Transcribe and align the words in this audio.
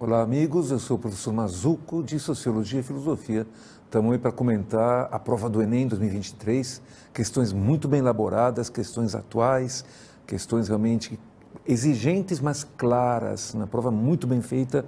Olá, 0.00 0.22
amigos. 0.22 0.70
Eu 0.70 0.78
sou 0.78 0.96
o 0.96 1.00
professor 1.00 1.32
Mazuco, 1.32 2.04
de 2.04 2.20
Sociologia 2.20 2.78
e 2.78 2.82
Filosofia. 2.84 3.44
Estamos 3.84 4.12
aí 4.12 4.18
para 4.18 4.30
comentar 4.30 5.08
a 5.10 5.18
prova 5.18 5.50
do 5.50 5.60
Enem 5.60 5.88
2023. 5.88 6.80
Questões 7.12 7.52
muito 7.52 7.88
bem 7.88 7.98
elaboradas, 7.98 8.70
questões 8.70 9.16
atuais, 9.16 9.84
questões 10.24 10.68
realmente 10.68 11.18
exigentes, 11.66 12.38
mas 12.38 12.62
claras. 12.62 13.52
Uma 13.54 13.66
prova 13.66 13.90
muito 13.90 14.24
bem 14.24 14.40
feita. 14.40 14.86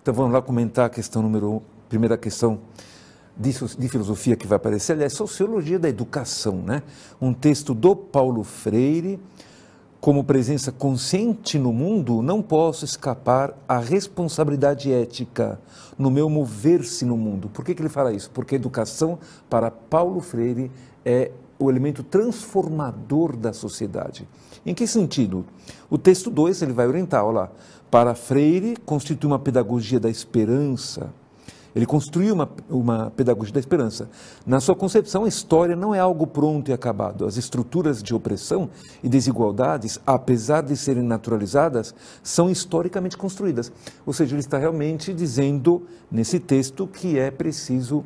Então 0.00 0.14
vamos 0.14 0.32
lá 0.32 0.40
comentar 0.40 0.86
a 0.86 0.88
questão 0.88 1.20
número 1.20 1.62
primeira 1.86 2.16
questão 2.16 2.58
de, 3.36 3.52
de 3.52 3.88
filosofia 3.90 4.36
que 4.36 4.46
vai 4.46 4.56
aparecer, 4.56 4.94
aliás, 4.94 5.12
Sociologia 5.12 5.78
da 5.78 5.90
Educação, 5.90 6.62
né? 6.62 6.82
Um 7.20 7.34
texto 7.34 7.74
do 7.74 7.94
Paulo 7.94 8.42
Freire 8.42 9.20
como 10.00 10.24
presença 10.24 10.70
consciente 10.70 11.58
no 11.58 11.72
mundo, 11.72 12.22
não 12.22 12.42
posso 12.42 12.84
escapar 12.84 13.56
à 13.68 13.78
responsabilidade 13.78 14.92
ética 14.92 15.58
no 15.98 16.10
meu 16.10 16.28
mover-se 16.28 17.04
no 17.04 17.16
mundo. 17.16 17.48
Por 17.48 17.64
que, 17.64 17.74
que 17.74 17.82
ele 17.82 17.88
fala 17.88 18.12
isso? 18.12 18.30
Porque 18.30 18.54
a 18.54 18.58
educação, 18.58 19.18
para 19.48 19.70
Paulo 19.70 20.20
Freire, 20.20 20.70
é 21.04 21.30
o 21.58 21.70
elemento 21.70 22.02
transformador 22.02 23.36
da 23.36 23.52
sociedade. 23.52 24.28
Em 24.64 24.74
que 24.74 24.86
sentido? 24.86 25.44
O 25.88 25.96
texto 25.96 26.30
2 26.30 26.62
ele 26.62 26.72
vai 26.72 26.86
orientar, 26.86 27.24
olha 27.24 27.34
lá. 27.34 27.50
Para 27.90 28.14
Freire, 28.14 28.76
constitui 28.84 29.28
uma 29.28 29.38
pedagogia 29.38 29.98
da 29.98 30.10
esperança 30.10 31.12
ele 31.76 31.84
construiu 31.84 32.32
uma, 32.32 32.48
uma 32.70 33.10
pedagogia 33.10 33.52
da 33.52 33.60
esperança. 33.60 34.08
Na 34.46 34.60
sua 34.60 34.74
concepção, 34.74 35.24
a 35.24 35.28
história 35.28 35.76
não 35.76 35.94
é 35.94 36.00
algo 36.00 36.26
pronto 36.26 36.70
e 36.70 36.72
acabado. 36.72 37.26
As 37.26 37.36
estruturas 37.36 38.02
de 38.02 38.14
opressão 38.14 38.70
e 39.02 39.10
desigualdades, 39.10 40.00
apesar 40.06 40.62
de 40.62 40.74
serem 40.74 41.02
naturalizadas, 41.02 41.94
são 42.22 42.48
historicamente 42.48 43.18
construídas. 43.18 43.70
Ou 44.06 44.14
seja, 44.14 44.34
ele 44.34 44.40
está 44.40 44.56
realmente 44.56 45.12
dizendo 45.12 45.86
nesse 46.10 46.40
texto 46.40 46.86
que 46.86 47.18
é 47.18 47.30
preciso 47.30 48.02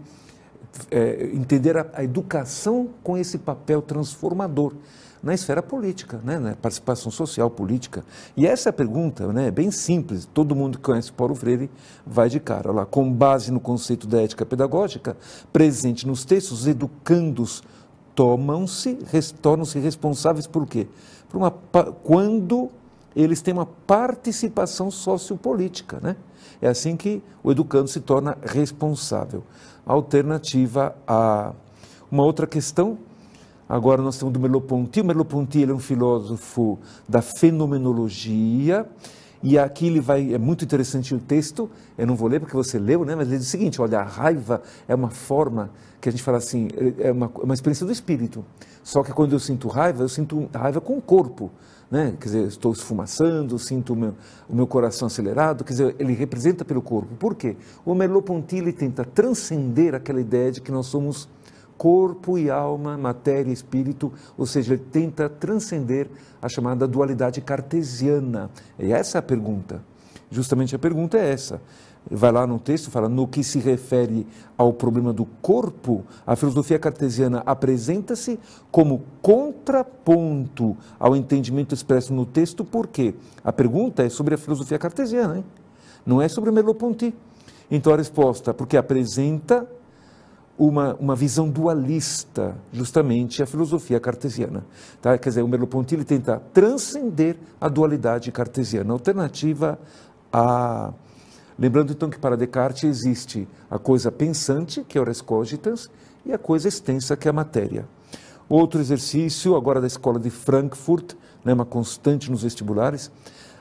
é, 0.90 1.30
entender 1.32 1.76
a, 1.76 1.86
a 1.94 2.02
educação 2.02 2.88
com 3.04 3.16
esse 3.16 3.38
papel 3.38 3.80
transformador 3.80 4.74
na 5.22 5.34
esfera 5.34 5.62
política, 5.62 6.20
né, 6.24 6.38
na 6.38 6.56
participação 6.56 7.10
social 7.12 7.50
política. 7.50 8.04
E 8.36 8.46
essa 8.46 8.72
pergunta 8.72 9.32
né, 9.32 9.48
é 9.48 9.50
bem 9.50 9.70
simples, 9.70 10.28
todo 10.32 10.56
mundo 10.56 10.78
que 10.78 10.84
conhece 10.84 11.12
Paulo 11.12 11.34
Freire 11.34 11.70
vai 12.06 12.28
de 12.28 12.40
cara. 12.40 12.72
Lá, 12.72 12.86
com 12.86 13.12
base 13.12 13.52
no 13.52 13.60
conceito 13.60 14.06
da 14.06 14.22
ética 14.22 14.46
pedagógica, 14.46 15.16
presente 15.52 16.06
nos 16.06 16.24
textos, 16.24 16.66
educandos 16.66 17.62
tomam-se, 18.14 18.98
tornam-se 19.40 19.78
responsáveis 19.78 20.46
por 20.46 20.66
quê? 20.66 20.86
Por 21.28 21.38
uma, 21.38 21.50
quando 21.50 22.70
eles 23.14 23.42
têm 23.42 23.54
uma 23.54 23.66
participação 23.66 24.90
sociopolítica, 24.90 25.98
né? 26.00 26.16
É 26.60 26.68
assim 26.68 26.96
que 26.96 27.22
o 27.42 27.50
educando 27.50 27.88
se 27.88 28.00
torna 28.00 28.36
responsável. 28.42 29.42
Alternativa 29.86 30.94
a 31.06 31.52
uma 32.10 32.22
outra 32.22 32.46
questão 32.46 32.98
Agora 33.70 34.02
nós 34.02 34.18
temos 34.18 34.34
do 34.34 34.40
Merleau-Ponty. 34.40 35.00
O 35.00 35.04
Merleau-Ponty 35.04 35.62
é 35.62 35.72
um 35.72 35.78
filósofo 35.78 36.76
da 37.08 37.22
fenomenologia. 37.22 38.84
E 39.44 39.56
aqui 39.56 39.86
ele 39.86 40.00
vai, 40.00 40.34
é 40.34 40.38
muito 40.38 40.64
interessante 40.64 41.14
o 41.14 41.20
texto, 41.20 41.70
eu 41.96 42.04
não 42.04 42.16
vou 42.16 42.28
ler 42.28 42.40
porque 42.40 42.54
você 42.54 42.78
leu, 42.78 43.06
né? 43.06 43.14
mas 43.14 43.28
ele 43.28 43.38
diz 43.38 43.46
o 43.46 43.50
seguinte: 43.50 43.80
olha, 43.80 44.00
a 44.00 44.02
raiva 44.02 44.60
é 44.88 44.94
uma 44.94 45.08
forma 45.08 45.70
que 46.00 46.08
a 46.08 46.12
gente 46.12 46.22
fala 46.22 46.38
assim, 46.38 46.68
é 46.98 47.12
uma, 47.12 47.30
uma 47.42 47.54
experiência 47.54 47.86
do 47.86 47.92
espírito. 47.92 48.44
Só 48.82 49.04
que 49.04 49.12
quando 49.12 49.32
eu 49.32 49.38
sinto 49.38 49.68
raiva, 49.68 50.02
eu 50.02 50.08
sinto 50.08 50.50
raiva 50.52 50.80
com 50.80 50.98
o 50.98 51.00
corpo. 51.00 51.50
Né? 51.88 52.16
Quer 52.20 52.26
dizer, 52.26 52.46
estou 52.48 52.72
esfumaçando, 52.72 53.58
sinto 53.58 53.92
o 53.92 53.96
meu, 53.96 54.14
o 54.48 54.54
meu 54.54 54.66
coração 54.66 55.06
acelerado, 55.06 55.64
quer 55.64 55.72
dizer, 55.72 55.96
ele 55.98 56.12
representa 56.12 56.64
pelo 56.64 56.82
corpo. 56.82 57.14
Por 57.14 57.36
quê? 57.36 57.56
O 57.84 57.94
Merleau-Ponty 57.94 58.72
tenta 58.72 59.04
transcender 59.04 59.94
aquela 59.94 60.20
ideia 60.20 60.50
de 60.52 60.60
que 60.60 60.72
nós 60.72 60.86
somos 60.86 61.28
corpo 61.80 62.36
e 62.36 62.50
alma, 62.50 62.98
matéria 62.98 63.48
e 63.48 63.54
espírito, 63.54 64.12
ou 64.36 64.44
seja, 64.44 64.74
ele 64.74 64.82
tenta 64.92 65.30
transcender 65.30 66.10
a 66.42 66.46
chamada 66.46 66.86
dualidade 66.86 67.40
cartesiana. 67.40 68.50
E 68.78 68.92
essa 68.92 69.16
é 69.16 69.20
a 69.20 69.22
pergunta. 69.22 69.82
Justamente 70.30 70.76
a 70.76 70.78
pergunta 70.78 71.16
é 71.16 71.32
essa. 71.32 71.58
Vai 72.10 72.30
lá 72.32 72.46
no 72.46 72.58
texto, 72.58 72.90
fala, 72.90 73.08
no 73.08 73.26
que 73.26 73.42
se 73.42 73.58
refere 73.58 74.26
ao 74.58 74.74
problema 74.74 75.10
do 75.10 75.24
corpo, 75.40 76.04
a 76.26 76.36
filosofia 76.36 76.78
cartesiana 76.78 77.42
apresenta-se 77.46 78.38
como 78.70 79.02
contraponto 79.22 80.76
ao 80.98 81.16
entendimento 81.16 81.74
expresso 81.74 82.12
no 82.12 82.26
texto, 82.26 82.62
por 82.62 82.88
quê? 82.88 83.14
A 83.42 83.54
pergunta 83.54 84.04
é 84.04 84.10
sobre 84.10 84.34
a 84.34 84.38
filosofia 84.38 84.78
cartesiana, 84.78 85.38
hein? 85.38 85.44
não 86.04 86.20
é 86.20 86.28
sobre 86.28 86.50
Merleau-Ponty. 86.50 87.14
Então 87.70 87.94
a 87.94 87.96
resposta, 87.96 88.52
porque 88.52 88.76
apresenta 88.76 89.66
uma, 90.60 90.94
uma 90.96 91.16
visão 91.16 91.48
dualista, 91.48 92.54
justamente 92.70 93.42
a 93.42 93.46
filosofia 93.46 93.98
cartesiana. 93.98 94.62
Tá? 95.00 95.16
Quer 95.16 95.30
dizer, 95.30 95.42
o 95.42 95.48
Merleau-Ponty 95.48 96.04
tenta 96.04 96.42
transcender 96.52 97.38
a 97.58 97.66
dualidade 97.66 98.30
cartesiana, 98.30 98.92
alternativa 98.92 99.78
a... 100.30 100.92
Lembrando 101.58 101.92
então 101.92 102.10
que 102.10 102.18
para 102.18 102.36
Descartes 102.36 102.84
existe 102.84 103.48
a 103.70 103.78
coisa 103.78 104.12
pensante, 104.12 104.84
que 104.86 104.98
é 104.98 105.00
o 105.00 105.04
res 105.04 105.22
cogitans, 105.22 105.90
e 106.26 106.32
a 106.32 106.38
coisa 106.38 106.68
extensa, 106.68 107.16
que 107.16 107.26
é 107.26 107.30
a 107.30 107.32
matéria. 107.32 107.88
Outro 108.46 108.80
exercício, 108.80 109.56
agora 109.56 109.80
da 109.80 109.86
escola 109.86 110.20
de 110.20 110.28
Frankfurt, 110.28 111.14
né, 111.42 111.54
uma 111.54 111.64
constante 111.64 112.30
nos 112.30 112.42
vestibulares, 112.42 113.10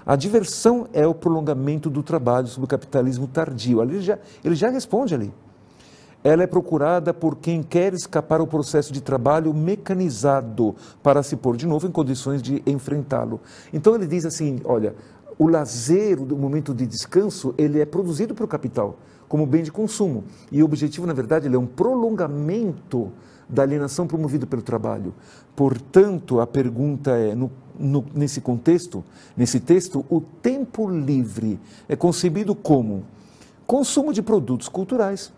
a 0.05 0.17
diversão 0.17 0.87
é 0.91 1.07
o 1.07 1.13
prolongamento 1.13 1.89
do 1.89 2.03
trabalho 2.03 2.47
sobre 2.47 2.65
o 2.65 2.67
capitalismo 2.67 3.25
tardio. 3.25 3.79
Ali 3.79 3.95
ele 3.95 4.01
já, 4.01 4.19
ele 4.43 4.55
já 4.55 4.69
responde 4.69 5.13
ali 5.13 5.33
ela 6.23 6.43
é 6.43 6.47
procurada 6.47 7.13
por 7.13 7.37
quem 7.37 7.63
quer 7.63 7.93
escapar 7.93 8.39
ao 8.39 8.47
processo 8.47 8.91
de 8.91 9.01
trabalho 9.01 9.53
mecanizado 9.53 10.75
para 11.01 11.23
se 11.23 11.35
pôr 11.35 11.55
de 11.55 11.65
novo 11.65 11.87
em 11.87 11.91
condições 11.91 12.41
de 12.41 12.61
enfrentá-lo. 12.65 13.39
Então 13.71 13.95
ele 13.95 14.05
diz 14.05 14.25
assim, 14.25 14.59
olha, 14.65 14.95
o 15.37 15.47
lazer, 15.47 16.21
o 16.21 16.37
momento 16.37 16.73
de 16.73 16.85
descanso, 16.85 17.53
ele 17.57 17.79
é 17.79 17.85
produzido 17.85 18.35
pelo 18.35 18.47
capital 18.47 18.97
como 19.29 19.45
bem 19.45 19.61
de 19.61 19.71
consumo. 19.71 20.23
E 20.51 20.61
o 20.61 20.65
objetivo, 20.65 21.05
na 21.05 21.13
verdade, 21.13 21.47
ele 21.47 21.55
é 21.55 21.59
um 21.59 21.67
prolongamento 21.67 23.11
da 23.47 23.61
alienação 23.61 24.07
promovida 24.07 24.45
pelo 24.45 24.61
trabalho. 24.61 25.13
Portanto, 25.55 26.39
a 26.39 26.47
pergunta 26.47 27.11
é, 27.11 27.35
no, 27.35 27.51
no, 27.77 28.03
nesse 28.13 28.41
contexto, 28.41 29.03
nesse 29.37 29.59
texto, 29.59 30.03
o 30.09 30.19
tempo 30.19 30.89
livre 30.89 31.59
é 31.87 31.95
concebido 31.95 32.55
como 32.55 33.05
consumo 33.65 34.11
de 34.11 34.21
produtos 34.21 34.67
culturais, 34.67 35.31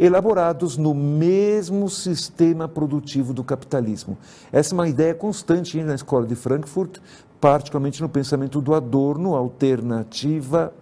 elaborados 0.00 0.78
no 0.78 0.94
mesmo 0.94 1.90
sistema 1.90 2.66
produtivo 2.66 3.34
do 3.34 3.44
capitalismo. 3.44 4.16
Essa 4.50 4.72
é 4.72 4.74
uma 4.74 4.88
ideia 4.88 5.14
constante 5.14 5.80
na 5.82 5.94
escola 5.94 6.26
de 6.26 6.34
Frankfurt, 6.34 6.98
particularmente 7.38 8.00
no 8.00 8.08
pensamento 8.08 8.62
do 8.62 8.74
Adorno, 8.74 9.34
alternativa 9.34 10.72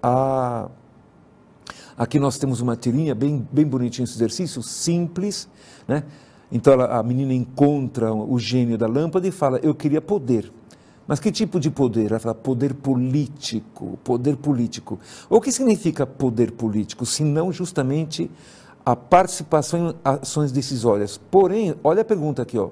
a. 0.00 0.68
Aqui 1.98 2.20
nós 2.20 2.38
temos 2.38 2.60
uma 2.60 2.76
tirinha 2.76 3.14
bem, 3.14 3.46
bem 3.52 3.66
bonitinha 3.66 4.04
esse 4.04 4.14
exercício, 4.14 4.62
simples, 4.62 5.48
né? 5.86 6.04
Então 6.50 6.80
a 6.80 7.02
menina 7.02 7.34
encontra 7.34 8.14
o 8.14 8.38
gênio 8.38 8.78
da 8.78 8.86
lâmpada 8.86 9.26
e 9.26 9.32
fala: 9.32 9.58
Eu 9.64 9.74
queria 9.74 10.00
poder. 10.00 10.50
Mas 11.10 11.18
que 11.18 11.32
tipo 11.32 11.58
de 11.58 11.72
poder? 11.72 12.12
Ela 12.12 12.20
fala 12.20 12.36
poder 12.36 12.72
político, 12.72 13.98
poder 14.04 14.36
político. 14.36 14.96
O 15.28 15.40
que 15.40 15.50
significa 15.50 16.06
poder 16.06 16.52
político? 16.52 17.04
Se 17.04 17.24
não 17.24 17.52
justamente 17.52 18.30
a 18.86 18.94
participação 18.94 19.90
em 19.90 19.94
ações 20.04 20.52
decisórias. 20.52 21.18
Porém, 21.18 21.74
olha 21.82 22.02
a 22.02 22.04
pergunta 22.04 22.42
aqui, 22.42 22.56
ó. 22.56 22.70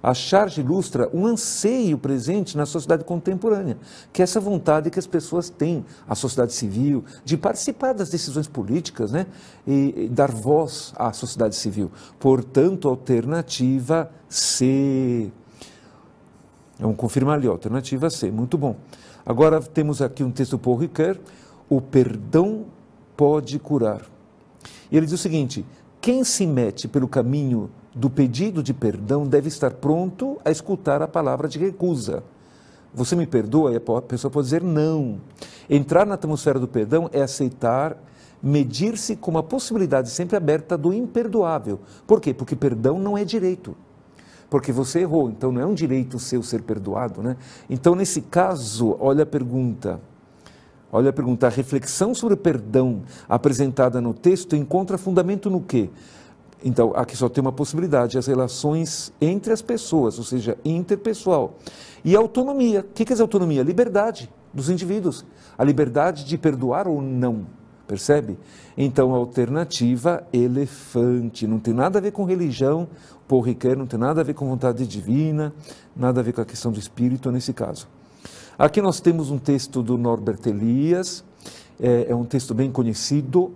A 0.00 0.14
charge 0.14 0.60
ilustra 0.60 1.10
um 1.12 1.26
anseio 1.26 1.98
presente 1.98 2.56
na 2.56 2.64
sociedade 2.64 3.02
contemporânea, 3.02 3.76
que 4.12 4.22
é 4.22 4.24
essa 4.24 4.38
vontade 4.38 4.88
que 4.88 4.98
as 4.98 5.06
pessoas 5.06 5.50
têm, 5.50 5.84
a 6.08 6.14
sociedade 6.14 6.52
civil, 6.52 7.04
de 7.24 7.36
participar 7.36 7.92
das 7.92 8.08
decisões 8.08 8.46
políticas, 8.46 9.10
né? 9.10 9.26
E, 9.66 10.04
e 10.04 10.08
dar 10.08 10.30
voz 10.30 10.92
à 10.96 11.12
sociedade 11.12 11.56
civil. 11.56 11.90
Portanto, 12.20 12.88
alternativa 12.88 14.08
C. 14.28 15.32
Vamos 16.80 16.96
confirmar 16.96 17.36
ali, 17.36 17.46
alternativa 17.46 18.08
C. 18.08 18.30
Muito 18.30 18.56
bom. 18.56 18.74
Agora 19.24 19.60
temos 19.60 20.00
aqui 20.00 20.24
um 20.24 20.30
texto 20.30 20.58
Paul 20.58 20.76
Ricoeur. 20.76 21.18
O 21.68 21.80
perdão 21.80 22.64
pode 23.16 23.58
curar. 23.58 24.00
E 24.90 24.96
ele 24.96 25.04
diz 25.04 25.14
o 25.14 25.18
seguinte: 25.18 25.64
quem 26.00 26.24
se 26.24 26.46
mete 26.46 26.88
pelo 26.88 27.06
caminho 27.06 27.70
do 27.94 28.08
pedido 28.08 28.62
de 28.62 28.72
perdão 28.72 29.26
deve 29.26 29.48
estar 29.48 29.72
pronto 29.72 30.38
a 30.42 30.50
escutar 30.50 31.02
a 31.02 31.08
palavra 31.08 31.46
de 31.46 31.58
recusa. 31.58 32.22
Você 32.94 33.14
me 33.14 33.26
perdoa? 33.26 33.72
E 33.72 33.76
a 33.76 34.02
pessoa 34.02 34.30
pode 34.30 34.46
dizer 34.46 34.62
não. 34.62 35.20
Entrar 35.68 36.06
na 36.06 36.14
atmosfera 36.14 36.58
do 36.58 36.66
perdão 36.66 37.10
é 37.12 37.20
aceitar, 37.20 37.96
medir-se 38.42 39.14
com 39.16 39.30
uma 39.30 39.42
possibilidade 39.42 40.10
sempre 40.10 40.36
aberta 40.36 40.76
do 40.78 40.92
imperdoável. 40.92 41.78
Por 42.06 42.20
quê? 42.20 42.32
Porque 42.32 42.56
perdão 42.56 42.98
não 42.98 43.16
é 43.16 43.24
direito. 43.24 43.76
Porque 44.50 44.72
você 44.72 45.00
errou, 45.00 45.30
então 45.30 45.52
não 45.52 45.60
é 45.60 45.66
um 45.66 45.74
direito 45.74 46.18
seu 46.18 46.42
ser 46.42 46.62
perdoado, 46.62 47.22
né? 47.22 47.36
Então, 47.68 47.94
nesse 47.94 48.20
caso, 48.20 48.96
olha 48.98 49.22
a 49.22 49.26
pergunta: 49.26 50.00
Olha 50.92 51.10
a 51.10 51.12
pergunta: 51.12 51.46
a 51.46 51.50
reflexão 51.50 52.14
sobre 52.14 52.34
o 52.34 52.36
perdão 52.36 53.02
apresentada 53.28 54.00
no 54.00 54.12
texto 54.12 54.56
encontra 54.56 54.98
fundamento 54.98 55.48
no 55.48 55.60
quê? 55.60 55.88
Então, 56.62 56.92
aqui 56.94 57.16
só 57.16 57.28
tem 57.28 57.40
uma 57.40 57.52
possibilidade: 57.52 58.18
as 58.18 58.26
relações 58.26 59.12
entre 59.20 59.52
as 59.52 59.62
pessoas, 59.62 60.18
ou 60.18 60.24
seja, 60.24 60.58
interpessoal. 60.64 61.56
E 62.04 62.16
autonomia. 62.16 62.80
O 62.80 62.84
que 62.92 63.12
é 63.12 63.20
autonomia? 63.20 63.62
Liberdade 63.62 64.30
dos 64.52 64.68
indivíduos. 64.68 65.24
A 65.56 65.62
liberdade 65.62 66.24
de 66.24 66.36
perdoar 66.36 66.88
ou 66.88 67.00
não. 67.00 67.46
Percebe? 67.90 68.38
Então, 68.78 69.12
alternativa, 69.12 70.22
elefante. 70.32 71.44
Não 71.44 71.58
tem 71.58 71.74
nada 71.74 71.98
a 71.98 72.00
ver 72.00 72.12
com 72.12 72.24
religião, 72.24 72.86
Paul 73.26 73.40
Ricoeur, 73.40 73.76
não 73.76 73.84
tem 73.84 73.98
nada 73.98 74.20
a 74.20 74.24
ver 74.24 74.32
com 74.32 74.48
vontade 74.48 74.86
divina, 74.86 75.52
nada 75.96 76.20
a 76.20 76.22
ver 76.22 76.32
com 76.32 76.40
a 76.40 76.44
questão 76.44 76.70
do 76.70 76.78
espírito 76.78 77.32
nesse 77.32 77.52
caso. 77.52 77.88
Aqui 78.56 78.80
nós 78.80 79.00
temos 79.00 79.32
um 79.32 79.38
texto 79.38 79.82
do 79.82 79.98
Norbert 79.98 80.38
Elias, 80.46 81.24
é, 81.80 82.06
é 82.10 82.14
um 82.14 82.24
texto 82.24 82.54
bem 82.54 82.70
conhecido, 82.70 83.50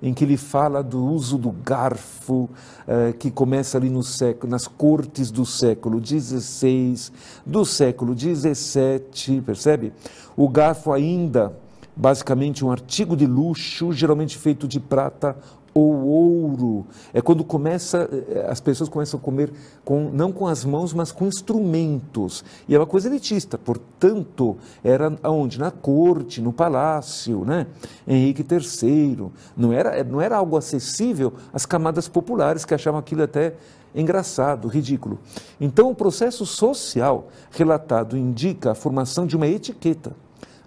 em 0.00 0.14
que 0.14 0.22
ele 0.22 0.36
fala 0.36 0.84
do 0.84 1.04
uso 1.04 1.36
do 1.36 1.50
garfo, 1.50 2.48
é, 2.86 3.12
que 3.12 3.28
começa 3.28 3.76
ali 3.76 3.90
no 3.90 4.04
século, 4.04 4.52
nas 4.52 4.68
cortes 4.68 5.32
do 5.32 5.44
século 5.44 6.00
XVI, 6.00 7.10
do 7.44 7.64
século 7.64 8.16
XVII, 8.16 9.40
percebe? 9.40 9.92
O 10.36 10.48
garfo 10.48 10.92
ainda, 10.92 11.52
basicamente 12.00 12.64
um 12.64 12.72
artigo 12.72 13.14
de 13.14 13.26
luxo, 13.26 13.92
geralmente 13.92 14.38
feito 14.38 14.66
de 14.66 14.80
prata 14.80 15.36
ou 15.74 16.02
ouro. 16.02 16.86
É 17.12 17.20
quando 17.20 17.44
começa, 17.44 18.08
eh, 18.10 18.46
as 18.48 18.58
pessoas 18.58 18.88
começam 18.88 19.20
a 19.20 19.22
comer 19.22 19.52
com, 19.84 20.10
não 20.10 20.32
com 20.32 20.46
as 20.46 20.64
mãos, 20.64 20.94
mas 20.94 21.12
com 21.12 21.26
instrumentos. 21.26 22.42
E 22.66 22.74
é 22.74 22.78
uma 22.78 22.86
coisa 22.86 23.06
elitista, 23.06 23.58
portanto, 23.58 24.56
era 24.82 25.14
aonde? 25.22 25.60
Na 25.60 25.70
corte, 25.70 26.40
no 26.40 26.54
palácio, 26.54 27.44
né? 27.44 27.66
Henrique 28.08 28.44
III. 28.50 29.28
Não 29.54 29.70
era, 29.70 30.02
não 30.02 30.22
era 30.22 30.38
algo 30.38 30.56
acessível 30.56 31.34
às 31.52 31.66
camadas 31.66 32.08
populares 32.08 32.64
que 32.64 32.72
achavam 32.72 32.98
aquilo 32.98 33.22
até 33.22 33.54
engraçado, 33.94 34.68
ridículo. 34.68 35.18
Então, 35.60 35.90
o 35.90 35.94
processo 35.94 36.46
social 36.46 37.28
relatado 37.50 38.16
indica 38.16 38.70
a 38.70 38.74
formação 38.74 39.26
de 39.26 39.36
uma 39.36 39.46
etiqueta. 39.46 40.16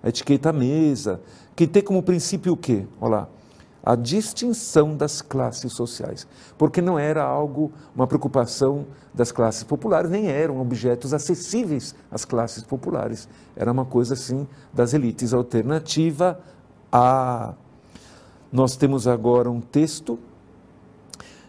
A 0.04 0.10
etiqueta 0.10 0.50
à 0.50 0.54
mesa, 0.54 1.22
que 1.56 1.66
tem 1.66 1.82
como 1.82 2.04
princípio 2.04 2.54
o 2.54 2.58
quê? 2.58 2.86
Olha 3.00 3.12
lá 3.12 3.30
a 3.84 3.96
distinção 3.96 4.96
das 4.96 5.22
classes 5.22 5.74
sociais, 5.74 6.26
porque 6.58 6.82
não 6.82 6.98
era 6.98 7.22
algo, 7.22 7.70
uma 7.94 8.08
preocupação 8.08 8.86
das 9.14 9.30
classes 9.30 9.64
populares, 9.64 10.10
nem 10.10 10.28
eram 10.28 10.62
objetos 10.62 11.14
acessíveis 11.14 11.94
às 12.10 12.24
classes 12.24 12.64
populares. 12.64 13.28
Era 13.56 13.72
uma 13.74 13.84
coisa 13.84 14.14
assim 14.14 14.48
das 14.74 14.94
elites. 14.94 15.34
Alternativa 15.34 16.40
a. 16.90 17.54
Nós 18.50 18.78
temos 18.78 19.08
agora 19.08 19.50
um 19.50 19.60
texto, 19.60 20.18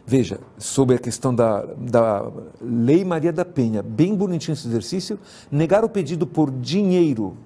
veja, 0.05 0.41
sobre 0.59 0.97
a 0.97 0.99
questão 0.99 1.33
da, 1.35 1.65
da 1.79 2.33
Lei 2.61 3.05
Maria 3.05 3.33
da 3.33 3.45
Penha, 3.45 3.83
bem 3.83 4.15
bonitinho 4.15 4.55
esse 4.55 4.67
exercício, 4.67 5.21
negar 5.53 5.85
o 5.85 5.89
pedido 5.89 6.27
por 6.27 6.50
dinheiro 6.50 7.37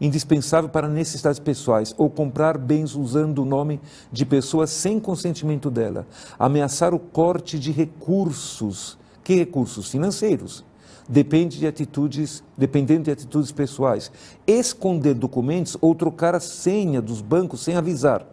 indispensável 0.00 0.68
para 0.70 0.88
necessidades 0.88 1.38
pessoais, 1.38 1.94
ou 1.98 2.08
comprar 2.08 2.58
bens 2.58 2.94
usando 2.94 3.42
o 3.42 3.44
nome 3.44 3.80
de 4.12 4.24
pessoas 4.24 4.70
sem 4.70 5.00
consentimento 5.00 5.70
dela, 5.70 6.06
ameaçar 6.38 6.94
o 6.94 6.98
corte 6.98 7.58
de 7.58 7.72
recursos, 7.72 8.98
que 9.24 9.34
recursos? 9.34 9.90
Financeiros, 9.90 10.64
depende 11.08 11.58
de 11.58 11.66
atitudes, 11.66 12.42
dependendo 12.56 13.04
de 13.04 13.10
atitudes 13.10 13.50
pessoais, 13.50 14.12
esconder 14.46 15.14
documentos 15.14 15.76
ou 15.80 15.94
trocar 15.94 16.34
a 16.34 16.40
senha 16.40 17.00
dos 17.00 17.20
bancos 17.20 17.60
sem 17.60 17.76
avisar, 17.76 18.26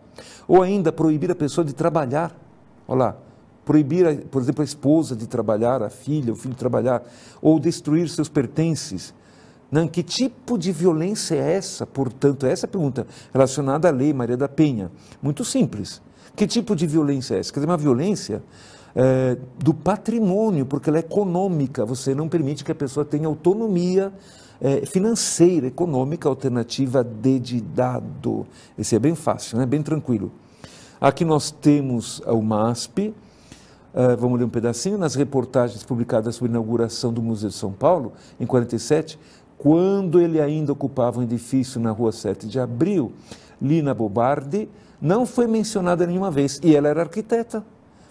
ou 0.47 0.61
ainda 0.61 0.91
proibir 0.91 1.31
a 1.31 1.35
pessoa 1.35 1.63
de 1.63 1.73
trabalhar. 1.73 2.35
Olha 2.87 2.97
lá, 2.97 3.17
proibir, 3.63 4.25
por 4.27 4.41
exemplo, 4.41 4.61
a 4.61 4.65
esposa 4.65 5.15
de 5.15 5.25
trabalhar, 5.25 5.81
a 5.81 5.89
filha, 5.89 6.31
o 6.31 6.35
filho 6.35 6.53
de 6.53 6.59
trabalhar, 6.59 7.03
ou 7.41 7.59
destruir 7.59 8.07
seus 8.09 8.29
pertences 8.29 9.13
não, 9.71 9.87
que 9.87 10.03
tipo 10.03 10.57
de 10.57 10.71
violência 10.71 11.35
é 11.35 11.53
essa? 11.53 11.85
Portanto, 11.85 12.45
essa 12.45 12.65
é 12.65 12.67
pergunta 12.67 13.05
relacionada 13.33 13.87
à 13.87 13.91
lei 13.91 14.13
Maria 14.13 14.37
da 14.37 14.47
Penha. 14.47 14.91
Muito 15.21 15.43
simples. 15.43 16.01
Que 16.35 16.45
tipo 16.45 16.75
de 16.75 16.85
violência 16.85 17.35
é 17.35 17.39
essa? 17.39 17.51
Quer 17.51 17.59
dizer, 17.59 17.69
uma 17.69 17.77
violência 17.77 18.43
é, 18.95 19.37
do 19.57 19.73
patrimônio, 19.73 20.65
porque 20.65 20.89
ela 20.89 20.97
é 20.97 20.99
econômica. 20.99 21.85
Você 21.85 22.13
não 22.15 22.29
permite 22.29 22.63
que 22.63 22.71
a 22.71 22.75
pessoa 22.75 23.05
tenha 23.05 23.27
autonomia 23.27 24.13
é, 24.61 24.85
financeira, 24.85 25.67
econômica, 25.67 26.29
alternativa 26.29 27.03
de 27.03 27.61
dado. 27.61 28.45
Esse 28.77 28.95
é 28.95 28.99
bem 28.99 29.15
fácil, 29.15 29.57
né? 29.57 29.65
bem 29.65 29.81
tranquilo. 29.81 30.31
Aqui 30.99 31.25
nós 31.25 31.51
temos 31.51 32.21
o 32.25 32.41
MASP, 32.41 33.13
uh, 33.93 34.17
vamos 34.17 34.39
ler 34.39 34.45
um 34.45 34.49
pedacinho, 34.49 34.97
nas 34.97 35.13
reportagens 35.13 35.83
publicadas 35.83 36.35
sobre 36.35 36.49
a 36.49 36.53
inauguração 36.53 37.11
do 37.11 37.21
Museu 37.21 37.49
de 37.49 37.55
São 37.55 37.71
Paulo, 37.71 38.13
em 38.39 38.45
47, 38.45 39.19
quando 39.57 40.19
ele 40.19 40.41
ainda 40.41 40.71
ocupava 40.71 41.19
um 41.19 41.23
edifício 41.23 41.79
na 41.79 41.91
rua 41.91 42.11
7 42.11 42.47
de 42.47 42.59
abril, 42.59 43.13
Lina 43.61 43.93
Bobardi 43.93 44.69
não 45.01 45.25
foi 45.25 45.47
mencionada 45.47 46.05
nenhuma 46.05 46.31
vez, 46.31 46.59
e 46.63 46.75
ela 46.75 46.87
era 46.87 47.01
arquiteta. 47.01 47.63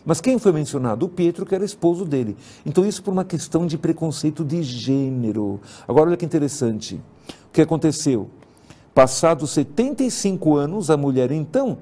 Mas 0.04 0.20
quem 0.20 0.38
foi 0.38 0.52
mencionado? 0.52 1.06
O 1.06 1.08
Pietro, 1.08 1.46
que 1.46 1.54
era 1.54 1.64
esposo 1.64 2.04
dele. 2.04 2.36
Então, 2.64 2.84
isso 2.84 3.02
por 3.02 3.10
uma 3.10 3.24
questão 3.24 3.66
de 3.66 3.78
preconceito 3.78 4.44
de 4.44 4.62
gênero. 4.62 5.60
Agora, 5.88 6.10
olha 6.10 6.16
que 6.16 6.26
interessante. 6.26 7.00
O 7.26 7.52
que 7.52 7.62
aconteceu? 7.62 8.28
Passados 8.94 9.50
75 9.52 10.56
anos, 10.56 10.90
a 10.90 10.96
mulher, 10.96 11.32
então, 11.32 11.78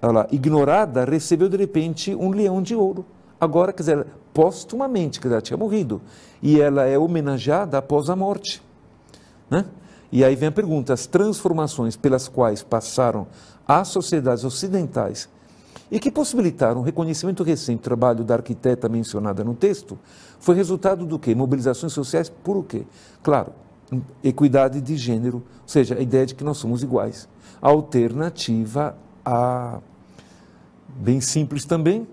ela, 0.00 0.26
ignorada, 0.32 1.04
recebeu 1.04 1.48
de 1.48 1.56
repente 1.56 2.14
um 2.14 2.30
leão 2.30 2.62
de 2.62 2.74
ouro. 2.74 3.04
Agora, 3.38 3.72
quer 3.72 3.82
dizer, 3.82 4.06
postumamente, 4.32 5.20
dizer, 5.20 5.34
ela 5.34 5.42
tinha 5.42 5.56
morrido. 5.56 6.00
E 6.42 6.58
ela 6.58 6.84
é 6.84 6.96
homenageada 6.98 7.76
após 7.76 8.08
a 8.08 8.16
morte. 8.16 8.62
Né? 9.52 9.66
E 10.10 10.24
aí 10.24 10.34
vem 10.34 10.48
a 10.48 10.52
pergunta: 10.52 10.94
as 10.94 11.06
transformações 11.06 11.94
pelas 11.94 12.26
quais 12.26 12.62
passaram 12.62 13.26
as 13.68 13.88
sociedades 13.88 14.44
ocidentais 14.44 15.28
e 15.90 16.00
que 16.00 16.10
possibilitaram 16.10 16.80
o 16.80 16.82
reconhecimento 16.82 17.42
recente 17.42 17.80
do 17.80 17.82
trabalho 17.82 18.24
da 18.24 18.36
arquiteta 18.36 18.88
mencionada 18.88 19.44
no 19.44 19.54
texto, 19.54 19.98
foi 20.40 20.54
resultado 20.54 21.04
do 21.04 21.18
quê? 21.18 21.34
Mobilizações 21.34 21.92
sociais 21.92 22.30
por 22.30 22.56
o 22.56 22.62
quê? 22.62 22.86
Claro, 23.22 23.52
equidade 24.24 24.80
de 24.80 24.96
gênero, 24.96 25.36
ou 25.36 25.68
seja, 25.68 25.96
a 25.96 26.00
ideia 26.00 26.24
de 26.24 26.34
que 26.34 26.42
nós 26.42 26.56
somos 26.56 26.82
iguais. 26.82 27.28
Alternativa 27.60 28.96
a. 29.22 29.80
Bem 30.96 31.20
simples 31.20 31.66
também. 31.66 32.08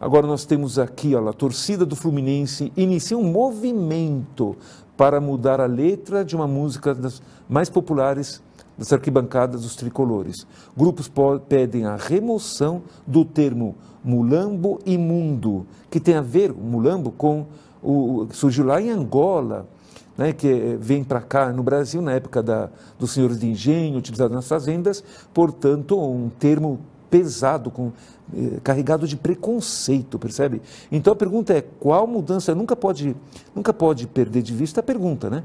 Agora 0.00 0.26
nós 0.26 0.44
temos 0.44 0.78
aqui 0.78 1.14
ó, 1.14 1.28
a 1.28 1.32
torcida 1.32 1.84
do 1.84 1.96
Fluminense 1.96 2.72
inicia 2.76 3.18
um 3.18 3.24
movimento 3.24 4.56
para 4.98 5.20
mudar 5.20 5.60
a 5.60 5.66
letra 5.66 6.24
de 6.24 6.34
uma 6.34 6.48
música 6.48 6.92
das 6.92 7.22
mais 7.48 7.70
populares 7.70 8.42
das 8.76 8.92
arquibancadas 8.92 9.62
dos 9.62 9.76
tricolores. 9.76 10.46
Grupos 10.76 11.10
pedem 11.48 11.86
a 11.86 11.96
remoção 11.96 12.82
do 13.06 13.24
termo 13.24 13.76
mulambo 14.04 14.80
imundo, 14.84 15.66
que 15.90 16.00
tem 16.00 16.16
a 16.16 16.20
ver, 16.20 16.52
mulambo, 16.52 17.12
com 17.12 17.46
o 17.82 18.26
surgiu 18.32 18.64
lá 18.66 18.80
em 18.80 18.90
Angola, 18.90 19.68
né, 20.16 20.32
que 20.32 20.76
vem 20.80 21.04
para 21.04 21.20
cá 21.20 21.52
no 21.52 21.62
Brasil 21.62 22.02
na 22.02 22.12
época 22.12 22.42
da, 22.42 22.68
dos 22.98 23.12
senhores 23.12 23.38
de 23.38 23.48
engenho, 23.48 23.98
utilizado 23.98 24.34
nas 24.34 24.48
fazendas, 24.48 25.02
portanto, 25.32 25.96
um 25.96 26.28
termo 26.28 26.80
pesado, 27.10 27.70
com, 27.70 27.92
eh, 28.34 28.60
carregado 28.62 29.06
de 29.06 29.16
preconceito, 29.16 30.18
percebe? 30.18 30.60
Então 30.90 31.12
a 31.12 31.16
pergunta 31.16 31.52
é: 31.52 31.60
qual 31.60 32.06
mudança? 32.06 32.54
Nunca 32.54 32.76
pode, 32.76 33.16
nunca 33.54 33.72
pode 33.72 34.06
perder 34.06 34.42
de 34.42 34.54
vista 34.54 34.80
a 34.80 34.82
pergunta, 34.82 35.28
né? 35.28 35.44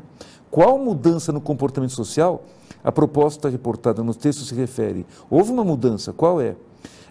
Qual 0.51 0.77
mudança 0.77 1.32
no 1.32 1.41
comportamento 1.41 1.93
social 1.93 2.43
a 2.84 2.91
proposta 2.91 3.50
reportada 3.50 4.03
no 4.03 4.13
texto 4.13 4.43
se 4.43 4.53
refere? 4.53 5.05
Houve 5.29 5.51
uma 5.51 5.63
mudança, 5.63 6.13
qual 6.13 6.39
é? 6.39 6.55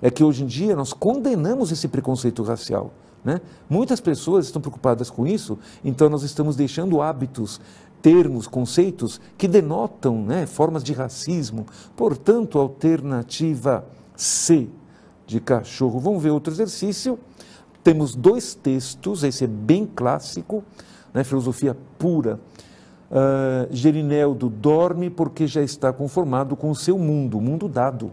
É 0.00 0.10
que 0.10 0.22
hoje 0.22 0.44
em 0.44 0.46
dia 0.46 0.76
nós 0.76 0.92
condenamos 0.92 1.72
esse 1.72 1.88
preconceito 1.88 2.42
racial. 2.42 2.92
Né? 3.24 3.40
Muitas 3.68 4.00
pessoas 4.00 4.46
estão 4.46 4.60
preocupadas 4.60 5.08
com 5.10 5.26
isso, 5.26 5.58
então 5.84 6.08
nós 6.08 6.22
estamos 6.22 6.56
deixando 6.56 7.00
hábitos, 7.00 7.60
termos, 8.00 8.48
conceitos 8.48 9.20
que 9.38 9.46
denotam 9.46 10.22
né, 10.22 10.46
formas 10.46 10.82
de 10.82 10.92
racismo. 10.92 11.66
Portanto, 11.96 12.58
alternativa 12.58 13.84
C 14.16 14.68
de 15.26 15.40
cachorro. 15.40 15.98
Vamos 15.98 16.22
ver 16.22 16.30
outro 16.30 16.52
exercício. 16.52 17.18
Temos 17.82 18.14
dois 18.14 18.54
textos, 18.54 19.24
esse 19.24 19.44
é 19.44 19.46
bem 19.46 19.84
clássico, 19.84 20.62
né, 21.12 21.24
filosofia 21.24 21.76
pura. 21.98 22.38
Uh, 23.10 23.68
Gerineldo 23.70 24.48
dorme 24.48 25.10
porque 25.10 25.46
já 25.46 25.60
está 25.62 25.92
conformado 25.92 26.56
com 26.56 26.70
o 26.70 26.74
seu 26.74 26.96
mundo, 26.96 27.36
o 27.36 27.40
mundo 27.42 27.68
dado, 27.68 28.10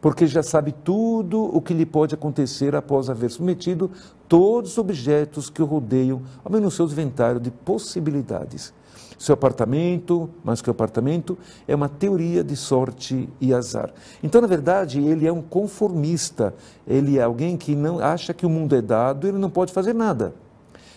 porque 0.00 0.26
já 0.26 0.42
sabe 0.42 0.72
tudo 0.72 1.42
o 1.42 1.60
que 1.60 1.74
lhe 1.74 1.84
pode 1.84 2.14
acontecer 2.14 2.74
após 2.74 3.10
haver 3.10 3.30
submetido 3.30 3.90
todos 4.26 4.72
os 4.72 4.78
objetos 4.78 5.50
que 5.50 5.60
o 5.60 5.66
rodeiam 5.66 6.22
ao 6.42 6.70
seu 6.70 6.86
inventário 6.86 7.38
de 7.38 7.50
possibilidades. 7.50 8.72
Seu 9.18 9.34
apartamento, 9.34 10.30
mais 10.42 10.62
que 10.62 10.68
o 10.68 10.70
apartamento, 10.70 11.36
é 11.68 11.74
uma 11.74 11.88
teoria 11.88 12.42
de 12.42 12.56
sorte 12.56 13.28
e 13.38 13.52
azar. 13.52 13.92
Então, 14.22 14.40
na 14.40 14.46
verdade, 14.46 14.98
ele 14.98 15.26
é 15.26 15.32
um 15.32 15.42
conformista, 15.42 16.54
ele 16.86 17.18
é 17.18 17.22
alguém 17.22 17.56
que 17.56 17.76
não 17.76 17.98
acha 17.98 18.32
que 18.32 18.46
o 18.46 18.50
mundo 18.50 18.74
é 18.74 18.80
dado, 18.80 19.28
ele 19.28 19.36
não 19.36 19.50
pode 19.50 19.72
fazer 19.72 19.94
nada. 19.94 20.34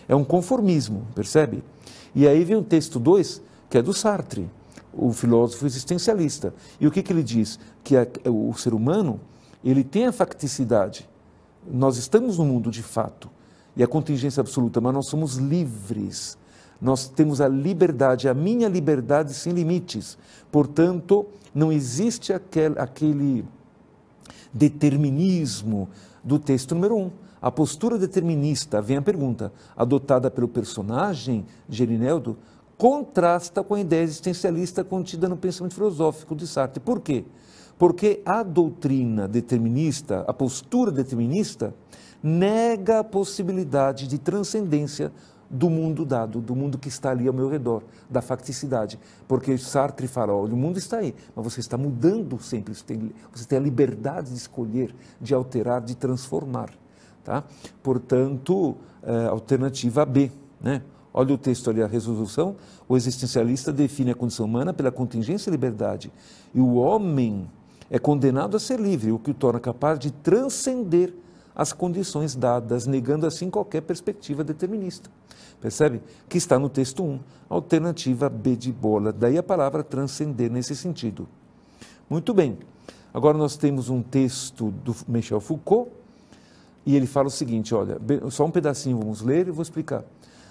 É 0.08 0.14
um 0.14 0.24
conformismo, 0.24 1.06
percebe? 1.14 1.62
E 2.14 2.26
aí 2.26 2.44
vem 2.44 2.56
o 2.56 2.62
texto 2.62 2.98
2, 2.98 3.42
que 3.68 3.76
é 3.76 3.82
do 3.82 3.92
Sartre, 3.92 4.48
o 4.92 5.12
filósofo 5.12 5.66
existencialista. 5.66 6.54
E 6.80 6.86
o 6.86 6.90
que, 6.90 7.02
que 7.02 7.12
ele 7.12 7.22
diz? 7.22 7.58
Que 7.82 7.96
a, 7.96 8.06
o 8.30 8.54
ser 8.54 8.72
humano, 8.72 9.20
ele 9.62 9.84
tem 9.84 10.06
a 10.06 10.12
facticidade. 10.12 11.08
Nós 11.66 11.96
estamos 11.98 12.38
no 12.38 12.44
mundo 12.44 12.70
de 12.70 12.82
fato, 12.82 13.28
e 13.76 13.82
a 13.82 13.86
contingência 13.88 14.40
absoluta, 14.40 14.80
mas 14.80 14.94
nós 14.94 15.06
somos 15.08 15.36
livres 15.36 16.38
nós 16.84 17.08
temos 17.08 17.40
a 17.40 17.48
liberdade, 17.48 18.28
a 18.28 18.34
minha 18.34 18.68
liberdade 18.68 19.32
sem 19.32 19.54
limites. 19.54 20.18
Portanto, 20.52 21.24
não 21.54 21.72
existe 21.72 22.30
aquele, 22.30 22.78
aquele 22.78 23.44
determinismo 24.52 25.88
do 26.22 26.38
texto 26.38 26.74
número 26.74 26.94
um. 26.94 27.10
A 27.40 27.50
postura 27.50 27.96
determinista, 27.96 28.82
vem 28.82 28.98
a 28.98 29.02
pergunta, 29.02 29.50
adotada 29.74 30.30
pelo 30.30 30.46
personagem 30.46 31.46
Gerineldo, 31.70 32.36
contrasta 32.76 33.64
com 33.64 33.76
a 33.76 33.80
ideia 33.80 34.02
existencialista 34.02 34.84
contida 34.84 35.26
no 35.26 35.38
pensamento 35.38 35.74
filosófico 35.74 36.36
de 36.36 36.46
Sartre. 36.46 36.80
Por 36.80 37.00
quê? 37.00 37.24
Porque 37.78 38.20
a 38.26 38.42
doutrina 38.42 39.26
determinista, 39.26 40.22
a 40.28 40.34
postura 40.34 40.90
determinista, 40.90 41.74
nega 42.22 42.98
a 42.98 43.04
possibilidade 43.04 44.06
de 44.06 44.18
transcendência 44.18 45.10
do 45.48 45.70
mundo 45.70 46.04
dado, 46.04 46.40
do 46.40 46.54
mundo 46.54 46.78
que 46.78 46.88
está 46.88 47.10
ali 47.10 47.28
ao 47.28 47.34
meu 47.34 47.48
redor, 47.48 47.82
da 48.08 48.20
facticidade. 48.22 48.98
Porque 49.28 49.56
Sartre 49.58 50.06
fala, 50.06 50.32
olha, 50.34 50.54
o 50.54 50.56
mundo 50.56 50.78
está 50.78 50.98
aí, 50.98 51.14
mas 51.34 51.44
você 51.44 51.60
está 51.60 51.76
mudando 51.76 52.40
sempre, 52.40 52.74
você 52.74 52.84
tem, 52.84 53.12
você 53.32 53.44
tem 53.44 53.58
a 53.58 53.62
liberdade 53.62 54.30
de 54.30 54.36
escolher, 54.36 54.94
de 55.20 55.34
alterar, 55.34 55.80
de 55.80 55.94
transformar. 55.94 56.70
Tá? 57.22 57.44
Portanto, 57.82 58.76
é, 59.02 59.26
alternativa 59.26 60.04
B. 60.04 60.30
Né? 60.60 60.82
Olha 61.12 61.34
o 61.34 61.38
texto 61.38 61.70
ali, 61.70 61.82
a 61.82 61.86
resolução. 61.86 62.56
O 62.88 62.96
existencialista 62.96 63.72
define 63.72 64.10
a 64.10 64.14
condição 64.14 64.46
humana 64.46 64.74
pela 64.74 64.90
contingência 64.90 65.48
e 65.48 65.52
liberdade. 65.52 66.12
E 66.52 66.60
o 66.60 66.74
homem 66.74 67.48
é 67.88 67.98
condenado 67.98 68.56
a 68.56 68.60
ser 68.60 68.80
livre, 68.80 69.12
o 69.12 69.18
que 69.18 69.30
o 69.30 69.34
torna 69.34 69.60
capaz 69.60 69.98
de 69.98 70.10
transcender 70.10 71.14
as 71.54 71.72
condições 71.72 72.34
dadas, 72.34 72.86
negando 72.86 73.26
assim 73.26 73.48
qualquer 73.48 73.82
perspectiva 73.82 74.42
determinista. 74.42 75.10
Percebe? 75.60 76.02
Que 76.28 76.36
está 76.36 76.58
no 76.58 76.68
texto 76.68 77.02
1, 77.02 77.20
alternativa 77.48 78.28
B 78.28 78.56
de 78.56 78.72
bola. 78.72 79.12
Daí 79.12 79.38
a 79.38 79.42
palavra 79.42 79.82
transcender 79.82 80.50
nesse 80.50 80.74
sentido. 80.74 81.28
Muito 82.10 82.34
bem. 82.34 82.58
Agora 83.12 83.38
nós 83.38 83.56
temos 83.56 83.88
um 83.88 84.02
texto 84.02 84.70
do 84.70 84.94
Michel 85.06 85.40
Foucault 85.40 85.90
e 86.84 86.96
ele 86.96 87.06
fala 87.06 87.28
o 87.28 87.30
seguinte: 87.30 87.74
olha, 87.74 87.98
só 88.30 88.44
um 88.44 88.50
pedacinho 88.50 88.98
vamos 88.98 89.22
ler 89.22 89.48
e 89.48 89.50
vou 89.50 89.62
explicar. 89.62 90.04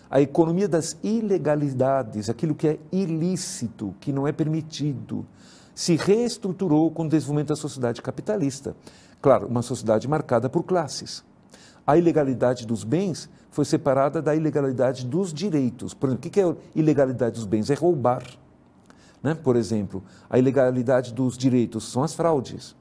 A 0.09 0.21
economia 0.21 0.67
das 0.67 0.95
ilegalidades, 1.03 2.29
aquilo 2.29 2.55
que 2.55 2.67
é 2.67 2.79
ilícito, 2.91 3.93
que 3.99 4.11
não 4.11 4.27
é 4.27 4.31
permitido, 4.31 5.25
se 5.73 5.95
reestruturou 5.95 6.91
com 6.91 7.05
o 7.05 7.09
desenvolvimento 7.09 7.49
da 7.49 7.55
sociedade 7.55 8.01
capitalista. 8.01 8.75
Claro, 9.23 9.47
uma 9.47 9.61
sociedade 9.61 10.05
marcada 10.05 10.49
por 10.49 10.63
classes. 10.63 11.23
A 11.87 11.97
ilegalidade 11.97 12.67
dos 12.67 12.83
bens 12.83 13.29
foi 13.51 13.63
separada 13.63 14.21
da 14.21 14.35
ilegalidade 14.35 15.05
dos 15.05 15.33
direitos. 15.33 15.93
Por 15.93 16.09
exemplo, 16.09 16.27
o 16.27 16.29
que 16.29 16.41
é 16.41 16.55
ilegalidade 16.75 17.35
dos 17.35 17.45
bens? 17.45 17.69
É 17.69 17.73
roubar. 17.73 18.21
Né? 19.23 19.33
Por 19.33 19.55
exemplo, 19.55 20.03
a 20.29 20.37
ilegalidade 20.37 21.13
dos 21.13 21.37
direitos 21.37 21.89
são 21.89 22.03
as 22.03 22.13
fraudes. 22.13 22.75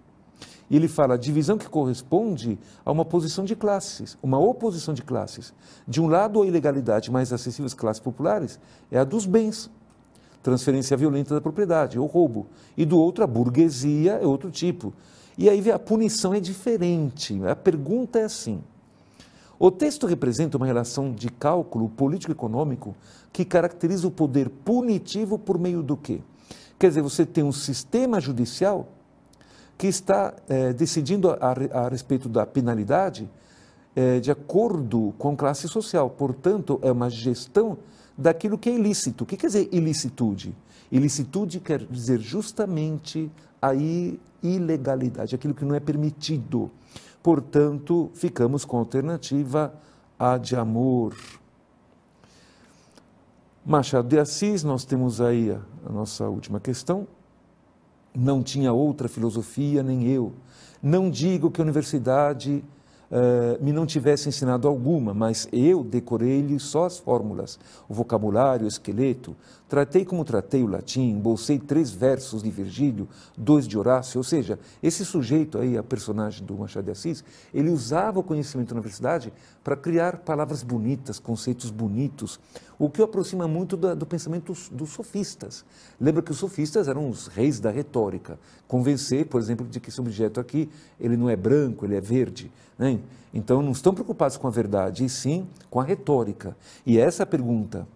E 0.68 0.74
ele 0.74 0.88
fala 0.88 1.14
a 1.14 1.16
divisão 1.16 1.56
que 1.56 1.68
corresponde 1.68 2.58
a 2.84 2.90
uma 2.90 3.04
posição 3.04 3.44
de 3.44 3.54
classes, 3.54 4.18
uma 4.20 4.40
oposição 4.40 4.92
de 4.92 5.02
classes. 5.02 5.54
De 5.86 6.02
um 6.02 6.08
lado, 6.08 6.42
a 6.42 6.46
ilegalidade 6.46 7.08
mais 7.08 7.32
acessível 7.32 7.66
às 7.66 7.74
classes 7.74 8.00
populares 8.00 8.58
é 8.90 8.98
a 8.98 9.04
dos 9.04 9.26
bens, 9.26 9.70
transferência 10.42 10.96
violenta 10.96 11.36
da 11.36 11.40
propriedade, 11.40 12.00
ou 12.00 12.06
roubo. 12.06 12.48
E 12.76 12.84
do 12.84 12.98
outro, 12.98 13.22
a 13.22 13.28
burguesia 13.28 14.14
é 14.14 14.26
outro 14.26 14.50
tipo, 14.50 14.92
e 15.36 15.48
aí 15.48 15.70
a 15.70 15.78
punição 15.78 16.34
é 16.34 16.40
diferente. 16.40 17.40
A 17.46 17.56
pergunta 17.56 18.18
é 18.18 18.24
assim: 18.24 18.62
o 19.58 19.70
texto 19.70 20.06
representa 20.06 20.56
uma 20.56 20.66
relação 20.66 21.12
de 21.12 21.28
cálculo 21.28 21.88
político-econômico 21.88 22.94
que 23.32 23.44
caracteriza 23.44 24.06
o 24.06 24.10
poder 24.10 24.48
punitivo 24.48 25.38
por 25.38 25.58
meio 25.58 25.82
do 25.82 25.96
quê? 25.96 26.20
Quer 26.78 26.88
dizer, 26.88 27.02
você 27.02 27.24
tem 27.24 27.44
um 27.44 27.52
sistema 27.52 28.20
judicial 28.20 28.88
que 29.78 29.86
está 29.86 30.34
é, 30.48 30.72
decidindo 30.72 31.30
a, 31.30 31.54
a, 31.72 31.88
respeito 31.88 32.28
da 32.28 32.44
penalidade 32.44 33.30
é, 33.94 34.20
de 34.20 34.30
acordo 34.30 35.14
com 35.18 35.36
classe 35.36 35.68
social. 35.68 36.10
Portanto, 36.10 36.78
é 36.82 36.90
uma 36.90 37.08
gestão 37.08 37.78
daquilo 38.16 38.58
que 38.58 38.68
é 38.68 38.74
ilícito. 38.74 39.24
O 39.24 39.26
que 39.26 39.36
quer 39.36 39.46
dizer 39.46 39.68
ilicitude? 39.72 40.54
Ilicitude 40.90 41.60
quer 41.60 41.84
dizer 41.84 42.20
justamente 42.20 43.30
a 43.62 43.72
ilegalidade, 44.42 45.36
aquilo 45.36 45.54
que 45.54 45.64
não 45.64 45.74
é 45.74 45.80
permitido. 45.80 46.68
Portanto, 47.22 48.10
ficamos 48.12 48.64
com 48.64 48.76
a 48.76 48.80
alternativa 48.80 49.72
A 50.18 50.36
de 50.36 50.56
amor. 50.56 51.14
Machado 53.64 54.08
de 54.08 54.18
Assis, 54.18 54.64
nós 54.64 54.84
temos 54.84 55.20
aí 55.20 55.52
a, 55.52 55.60
a 55.88 55.92
nossa 55.92 56.28
última 56.28 56.58
questão. 56.58 57.06
Não 58.12 58.42
tinha 58.42 58.72
outra 58.72 59.08
filosofia, 59.08 59.84
nem 59.84 60.08
eu. 60.08 60.32
Não 60.82 61.08
digo 61.08 61.48
que 61.48 61.60
a 61.60 61.64
universidade 61.64 62.64
uh, 63.12 63.62
me 63.62 63.72
não 63.72 63.84
tivesse 63.84 64.28
ensinado 64.28 64.66
alguma, 64.66 65.12
mas 65.12 65.46
eu 65.52 65.84
decorei-lhe 65.84 66.58
só 66.58 66.86
as 66.86 66.98
fórmulas, 66.98 67.58
o 67.88 67.94
vocabulário, 67.94 68.64
o 68.64 68.68
esqueleto. 68.68 69.36
Tratei 69.68 70.04
como 70.04 70.24
tratei 70.24 70.62
o 70.62 70.66
latim, 70.66 71.18
bolsei 71.18 71.58
três 71.58 71.90
versos 71.90 72.42
de 72.42 72.50
Virgílio, 72.50 73.08
dois 73.36 73.66
de 73.66 73.78
Horácio, 73.78 74.18
ou 74.18 74.24
seja, 74.24 74.58
esse 74.82 75.02
sujeito 75.02 75.58
aí, 75.58 75.78
a 75.78 75.82
personagem 75.82 76.44
do 76.44 76.54
Machado 76.54 76.84
de 76.84 76.90
Assis, 76.90 77.24
ele 77.54 77.70
usava 77.70 78.20
o 78.20 78.22
conhecimento 78.22 78.68
da 78.68 78.74
universidade 78.74 79.32
para 79.64 79.74
criar 79.74 80.18
palavras 80.18 80.62
bonitas, 80.62 81.18
conceitos 81.18 81.70
bonitos, 81.70 82.38
o 82.78 82.90
que 82.90 83.00
o 83.00 83.04
aproxima 83.04 83.46
muito 83.46 83.76
do, 83.76 83.94
do 83.94 84.04
pensamento 84.04 84.52
dos, 84.52 84.68
dos, 84.68 84.90
sofistas. 84.90 85.64
Lembra 86.00 86.20
que 86.20 86.32
os 86.32 86.38
sofistas 86.38 86.88
eram 86.88 87.08
os 87.08 87.28
reis 87.28 87.60
da 87.60 87.70
retórica. 87.70 88.38
Convencer, 88.66 89.26
por 89.26 89.40
exemplo, 89.40 89.66
de 89.66 89.78
que 89.78 89.88
esse 89.88 90.00
objeto 90.00 90.40
aqui, 90.40 90.68
ele 90.98 91.16
não 91.16 91.30
é 91.30 91.36
branco, 91.36 91.86
ele 91.86 91.94
é 91.94 92.00
verde. 92.00 92.50
Né? 92.76 92.98
Então, 93.32 93.62
não 93.62 93.72
estão 93.72 93.94
preocupados 93.94 94.36
com 94.36 94.46
a 94.46 94.50
verdade, 94.50 95.04
e 95.04 95.08
sim 95.08 95.46
com 95.70 95.80
a 95.80 95.84
retórica. 95.84 96.56
E 96.84 96.98
essa 96.98 97.22
é 97.22 97.26
pergunta. 97.26 97.86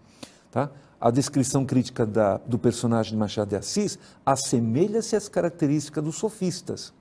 Tá? 0.51 0.69
A 0.99 1.11
descrição 1.11 1.65
crítica 1.65 2.05
da, 2.05 2.37
do 2.37 2.57
personagem 2.57 3.11
de 3.11 3.17
Machado 3.17 3.49
de 3.49 3.55
Assis 3.55 3.99
assemelha-se 4.25 5.15
às 5.15 5.29
características 5.29 6.03
dos 6.03 6.15
sofistas. 6.15 6.93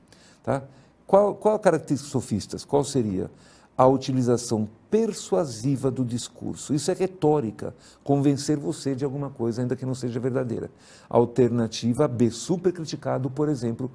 Tá? 0.42 0.62
Qual, 1.06 1.34
qual 1.34 1.54
a 1.54 1.58
característica 1.58 2.04
dos 2.04 2.12
sofistas? 2.12 2.64
Qual 2.64 2.84
seria? 2.84 3.30
a 3.76 3.86
utilização 3.86 4.68
persuasiva 4.90 5.90
do 5.90 6.04
discurso. 6.04 6.72
Isso 6.72 6.90
é 6.90 6.94
retórica, 6.94 7.74
convencer 8.02 8.56
você 8.56 8.94
de 8.94 9.04
alguma 9.04 9.28
coisa, 9.28 9.60
ainda 9.60 9.76
que 9.76 9.84
não 9.84 9.94
seja 9.94 10.18
verdadeira. 10.18 10.70
Alternativa 11.10 12.08
B, 12.08 12.30
super 12.30 12.72
criticado, 12.72 13.28
por 13.28 13.48
exemplo, 13.48 13.90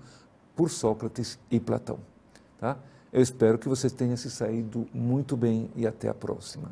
por 0.56 0.70
Sócrates 0.70 1.39
e 1.50 1.60
Platão. 1.60 1.98
Tá? 2.60 2.77
Eu 3.12 3.22
espero 3.22 3.58
que 3.58 3.68
você 3.68 3.89
tenha 3.89 4.15
se 4.15 4.30
saído 4.30 4.88
muito 4.94 5.36
bem 5.36 5.70
e 5.75 5.86
até 5.86 6.08
a 6.08 6.13
próxima. 6.13 6.72